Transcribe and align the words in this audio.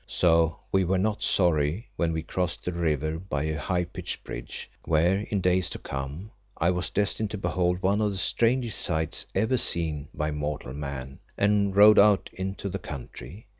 So 0.07 0.57
we 0.71 0.83
were 0.83 0.97
not 0.97 1.21
sorry 1.21 1.87
when 1.95 2.11
we 2.11 2.23
crossed 2.23 2.65
the 2.65 2.73
river 2.73 3.19
by 3.19 3.43
a 3.43 3.59
high 3.59 3.83
pitched 3.85 4.23
bridge, 4.23 4.67
where 4.85 5.27
in 5.29 5.41
days 5.41 5.69
to 5.69 5.77
come 5.77 6.31
I 6.57 6.71
was 6.71 6.89
destined 6.89 7.29
to 7.29 7.37
behold 7.37 7.83
one 7.83 8.01
of 8.01 8.11
the 8.11 8.17
strangest 8.17 8.79
sights 8.79 9.27
ever 9.35 9.59
seen 9.59 10.07
by 10.11 10.31
mortal 10.31 10.73
man, 10.73 11.19
and 11.37 11.75
rode 11.75 11.99
out 11.99 12.31
into 12.33 12.67
the 12.67 12.79
country. 12.79 13.45